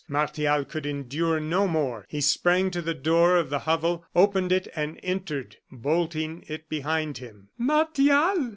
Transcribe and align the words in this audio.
Martial 0.07 0.65
could 0.65 0.87
endure 0.87 1.39
no 1.39 1.67
more. 1.67 2.07
He 2.09 2.21
sprang 2.21 2.71
to 2.71 2.81
the 2.81 2.95
door 2.95 3.37
of 3.37 3.51
the 3.51 3.59
hovel, 3.69 4.03
opened 4.15 4.51
it, 4.51 4.67
and 4.75 4.99
entered, 5.03 5.57
bolting 5.71 6.43
it 6.47 6.67
behind 6.67 7.19
him. 7.19 7.49
"Martial!" 7.55 8.49